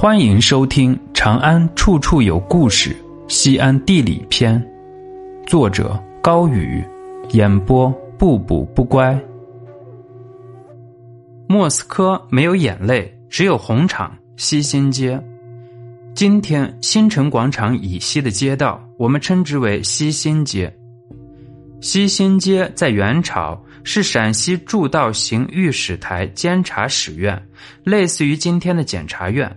[0.00, 2.90] 欢迎收听《长安处处有故事·
[3.26, 4.54] 西安地理篇》，
[5.48, 6.80] 作者高宇，
[7.30, 9.20] 演播不补不乖。
[11.48, 15.20] 莫斯科没有眼泪，只有红场西新街。
[16.14, 20.72] 今天新城广场以西的街道，我们称之为西新街。
[21.80, 27.42] 西新街在元朝是陕西铸道行御史台监察使院，
[27.82, 29.52] 类似于今天的检察院。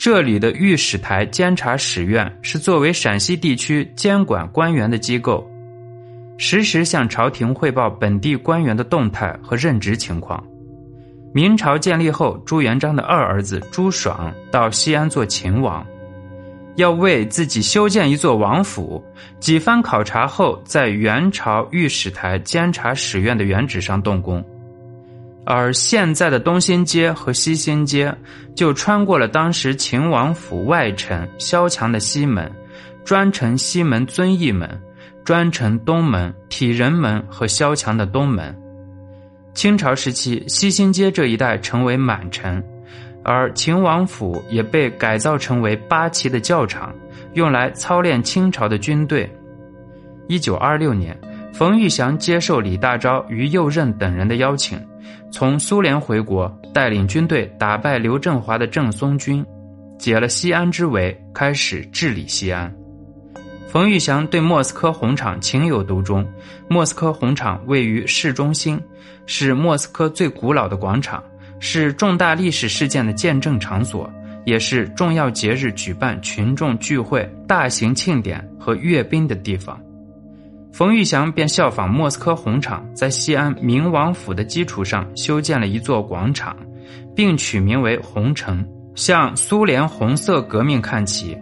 [0.00, 5.46] 这里的御史台监察使院是作为陕西地区监管官员的机构，
[6.38, 10.42] 实时向朝廷汇报本地官员的动态和任职情况。
[11.34, 15.86] 明朝建立后，朱元璋的二儿子朱爽到西安做秦王，
[16.76, 19.04] 要为自己修建一座王府。
[19.38, 24.42] 几番考察后，在元朝御史台监察使院的原址上动工。
[25.44, 28.14] 而现在的东新街和西新街，
[28.54, 32.50] 就穿过了当时秦王府外城萧墙的西门、
[33.04, 34.68] 专城西门遵义门、
[35.24, 38.56] 专城东门体仁门和萧墙的东门。
[39.52, 42.62] 清朝时期，西新街这一带成为满城，
[43.24, 46.94] 而秦王府也被改造成为八旗的教场，
[47.32, 49.28] 用来操练清朝的军队。
[50.28, 51.18] 一九二六年，
[51.52, 54.80] 冯玉祥接受李大钊、于右任等人的邀请。
[55.30, 59.44] 从苏联回国，带领军队打败刘振华的郑松军，
[59.98, 62.72] 解了西安之围，开始治理西安。
[63.68, 66.26] 冯玉祥对莫斯科红场情有独钟。
[66.68, 68.80] 莫斯科红场位于市中心，
[69.26, 71.22] 是莫斯科最古老的广场，
[71.60, 74.10] 是重大历史事件的见证场所，
[74.44, 79.80] 也是重要节日举办群众聚会、大型庆典和阅兵的地方。
[80.72, 86.56] 冯玉祥便效仿莫斯科红场，在西安明王府的基础上修建了一座广场，
[87.14, 91.36] 并取名为红城，向苏联红色革命看齐。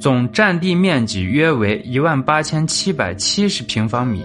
[0.00, 4.24] 总占地面积约为一万八千七百七十平方米。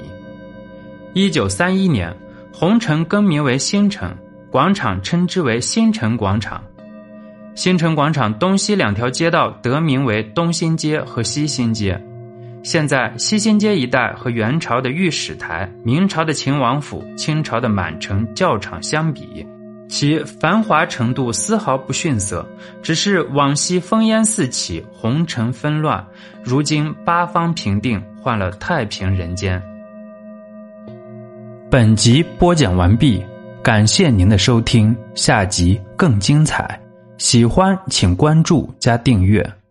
[1.13, 2.15] 一九三一年，
[2.53, 4.15] 红城更名为新城，
[4.51, 6.63] 广场称之为新城广场。
[7.55, 11.99] 新城广场东西两条街道得名为东新街和西新街。
[12.63, 19.45] 现在西新街一带和元朝的御史台、明朝的秦王府、清朝的满城教场相比，
[19.89, 22.47] 其繁华程度丝毫不逊色。
[22.81, 26.03] 只是往昔烽烟四起，红尘纷乱，
[26.41, 29.61] 如今八方平定，换了太平人间。
[31.69, 33.21] 本集播讲完毕，
[33.61, 36.79] 感谢您的收听，下集更精彩。
[37.17, 39.62] 喜欢请关注加订阅。